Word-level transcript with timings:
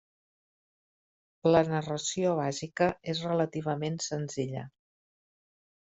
La 1.51 1.61
narració 1.67 2.33
bàsica 2.41 2.91
és 3.15 3.25
relativament 3.31 4.05
senzilla. 4.11 4.69